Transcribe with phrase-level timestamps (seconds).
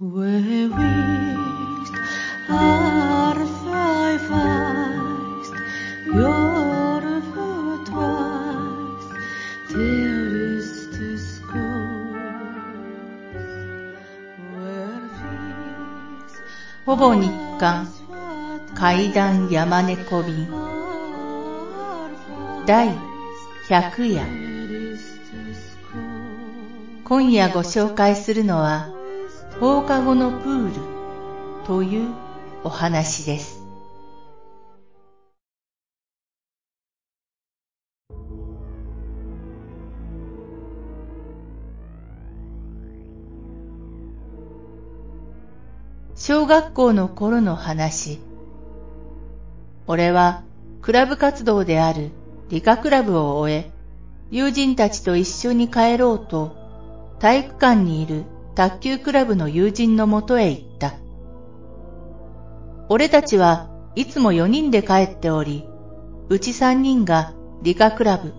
[0.00, 0.06] ほ
[16.96, 17.88] ぼ日刊
[18.76, 20.48] 階段山猫便
[22.66, 22.94] 第
[23.68, 24.24] 100夜
[27.04, 28.97] 今夜ご紹介するのは
[29.60, 30.80] 放課後のプール
[31.66, 32.14] という
[32.62, 33.60] お話です。
[46.14, 48.20] 小学校の頃の話。
[49.88, 50.44] 俺は
[50.82, 52.12] クラブ活動である
[52.48, 53.72] 理科クラブを終え、
[54.30, 56.54] 友人たちと一緒に帰ろうと、
[57.18, 58.24] 体育館にいる
[58.58, 60.96] 卓球クラブの友人のもとへ行った。
[62.88, 65.64] 俺たちはいつも4人で帰っており、
[66.28, 67.32] うち3人が
[67.62, 68.34] 理科クラブ、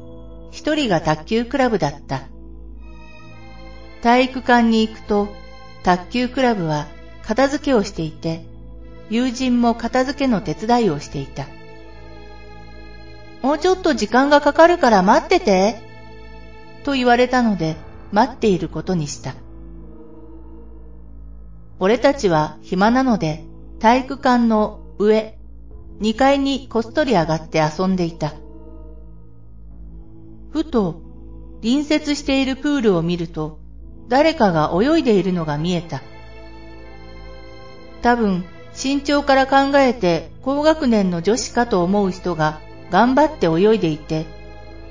[0.51, 2.23] 1人が卓球クラブだった。
[4.01, 5.29] 体育館に行くと、
[5.83, 6.87] 卓球クラブは
[7.23, 8.43] 片付けをしていて、
[9.09, 11.45] 友人も片付けの手伝いをしていた。
[13.41, 15.81] もうちょっと時間がかかるから待ってて、
[16.83, 17.77] と言われたので
[18.11, 19.33] 待っていることにした。
[21.79, 23.45] 俺たちは暇なので
[23.79, 25.37] 体育館の上、
[26.01, 28.33] 2階にこっそり上がって遊んでいた。
[30.51, 31.01] ふと
[31.61, 33.59] 隣接しているプールを見ると
[34.09, 36.01] 誰かが泳いでいるのが見えた。
[38.01, 38.43] 多分
[38.81, 42.59] 身長から考えて高学年の女子かと思う人が
[42.91, 44.25] 頑張って泳いでいて、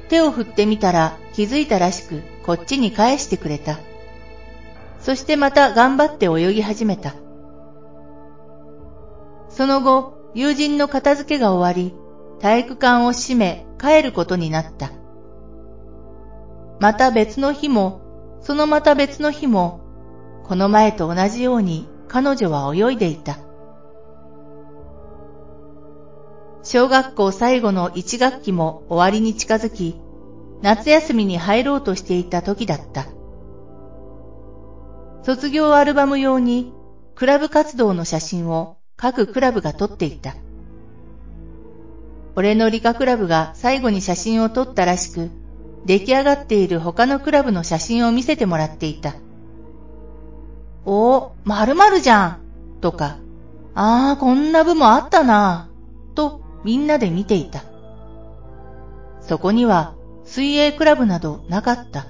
[0.09, 3.79] 手を振ってみたら気づいたらしくこっちに返してくれた。
[5.01, 7.15] そしてまた頑張って泳ぎ始めた。
[9.49, 11.95] その後、友人の片付けが終わり、
[12.41, 14.91] 体育館を閉め帰ることになった。
[16.81, 18.01] また別の日も、
[18.41, 19.81] そのまた別の日も、
[20.45, 23.39] この前と同じように彼女は泳いでいた。
[26.63, 30.01] 小学校最後の一学期も終わりに近づき、
[30.63, 33.07] 夏休みに入ろうとしていた時だった。
[35.29, 36.73] 卒業アルバム用に
[37.15, 40.35] クラブ活動の写真を各クラブが撮っていた。
[42.35, 45.29] 俺の理科クラブが最後に写真を撮ったらしく、
[45.85, 49.17] 出来上がっている他のクラブの写真を見せてもらっていた。
[50.87, 52.41] おー、まるまるじゃん
[52.81, 53.19] とか、
[53.75, 55.69] あー、こんな部もあったな
[56.15, 57.65] とみんなで見ていた。
[59.21, 59.95] そこには
[60.25, 62.07] 水泳クラブなどなかった。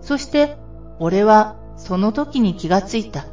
[0.00, 0.56] そして
[1.00, 3.24] 俺はその時に気がついた。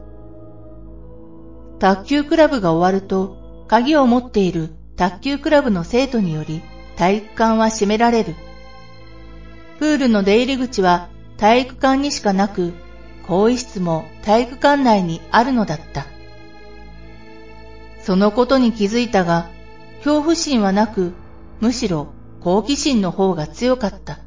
[1.80, 6.62] 卓球クラブが終わると鍵を持っている卓球クラブの生徒により
[6.96, 8.36] 体育館は閉められる。
[9.80, 12.74] プールの出入り口は体育館にしかなく、
[13.28, 16.06] 更衣室も体育館内にあるのだった。
[18.02, 19.50] そのことに気づいたが、
[19.98, 21.14] 恐怖心はなく、
[21.60, 22.08] むしろ
[22.40, 24.20] 好奇心の方が強かった。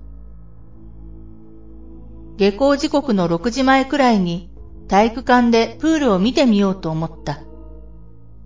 [2.39, 4.49] 下校時刻の6時前くらいに
[4.87, 7.41] 体育館でプールを見てみようと思った。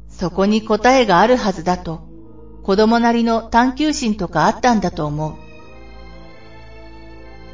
[0.09, 2.01] そこに答えがあるはずだと、
[2.63, 5.35] 子供なりの探求心とかあったんだと思う。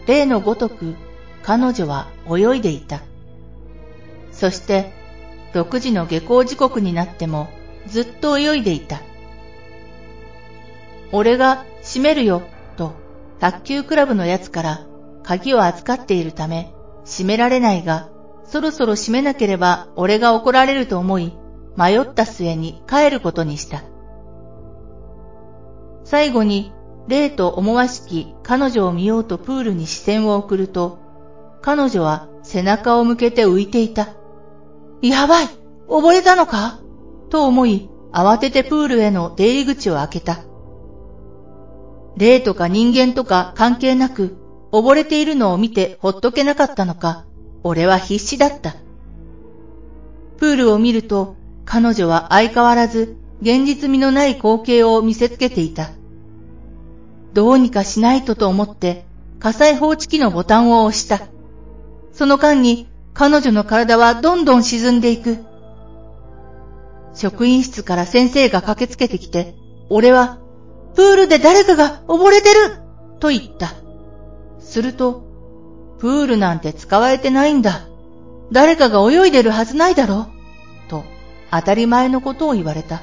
[0.07, 0.95] 例のごとく
[1.43, 3.03] 彼女は泳いでいた。
[4.31, 4.93] そして、
[5.55, 7.49] 6時の下校時刻になっても
[7.89, 9.01] ずっと泳いでいた。
[11.11, 12.43] 俺が閉めるよ、
[12.77, 12.93] と、
[13.41, 14.87] 卓球クラブのやつから
[15.29, 16.73] 鍵を預かっているため、
[17.05, 18.09] 閉められないが、
[18.45, 21.37] そろそろ閉めなければ俺が怒られると思い、
[21.77, 23.83] 迷った末に帰ることにした。
[26.05, 26.73] 最後に、
[27.09, 30.99] 例と思わしき彼女を見ようとプールに視線を送ると、
[31.61, 34.09] 彼女は背中を向けて浮いていた。
[35.03, 35.47] やばい
[35.89, 36.81] 溺れたのか？
[37.29, 40.39] と思い、慌ててプールへの出入り口を開けた。
[42.17, 44.39] 霊とか人間とか関係なく、
[44.71, 47.25] 溺れているのを見てほっとけなかったのか、
[47.63, 48.77] 俺は必死だった。
[50.37, 55.91] プールを見ると、彼女は相変わらず現実味のない光景を見せつけていた。
[57.35, 59.05] どうにかしないとと思って
[59.39, 61.29] 火災報知器のボタンを押した。
[62.13, 65.39] その間に彼女の体はどんどん沈んでいく。
[67.15, 69.55] 職員室から先生が駆けつけてきて、
[69.89, 70.39] 俺は
[70.95, 72.81] プールで誰かが溺れてる
[73.21, 73.88] と言った。
[74.69, 75.25] すると、
[75.99, 77.89] プールなんて使われてないんだ。
[78.53, 80.29] 誰かが泳いでるはずないだろ
[80.89, 81.05] と
[81.51, 83.03] 当たり前のことを言われた。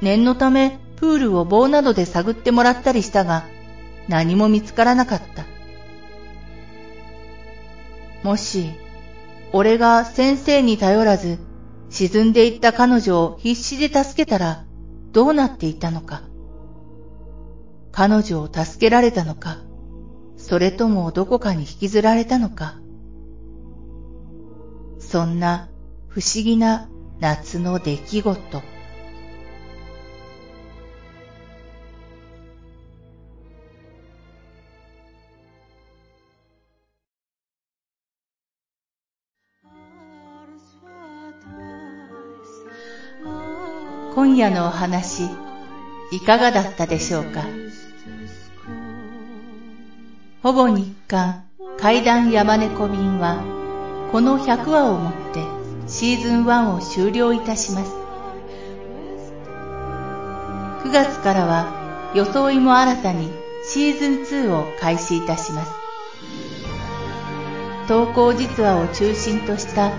[0.00, 3.44] 念のためプールを棒などで探ってもらったりしたが、
[4.08, 5.44] 何も見つからなかった。
[8.22, 8.72] もし、
[9.52, 11.38] 俺が先生に頼らず、
[11.90, 14.64] 沈んでいった彼女を必死で助けたら、
[15.12, 16.22] どうなっていたのか。
[17.92, 19.58] 彼女を助けられたのか、
[20.46, 22.74] それともどこかに引きずられたのか。
[24.98, 25.70] そんな
[26.06, 26.86] 不思議な
[27.18, 28.62] 夏の出来事。
[44.14, 45.24] 今夜のお話、
[46.12, 47.46] いかがだったでしょうか？
[50.44, 51.42] ほぼ日刊
[51.78, 53.42] 怪談山猫便は、
[54.12, 55.40] この100話をもって
[55.88, 57.90] シーズン1を終了いたします。
[60.86, 63.30] 9月からは装いも新たに
[63.64, 65.72] シーズン2を開始いたします。
[67.88, 69.92] 投稿実話を中心とした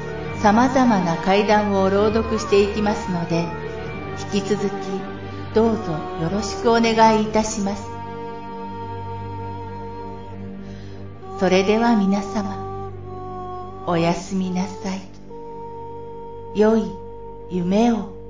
[0.44, 3.48] 様々な怪談を朗読していきますので、
[4.32, 4.74] 引き続き
[5.56, 7.95] どうぞよろしくお願いいたします。
[11.46, 12.92] それでは皆様、
[13.86, 15.00] おやすみなさい。
[16.56, 16.92] 良い
[17.52, 18.25] 夢を。